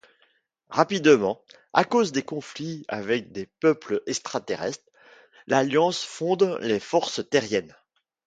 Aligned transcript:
Rapidement, 0.71 1.43
à 1.73 1.83
cause 1.85 2.11
de 2.11 2.21
conflits 2.21 2.85
avec 2.87 3.31
des 3.31 3.45
peuples 3.59 4.01
extraterrestre, 4.07 4.83
l'Alliance 5.45 6.03
fonde 6.03 6.57
les 6.61 6.79
Forces 6.79 7.21
Terriennes. 7.29 7.75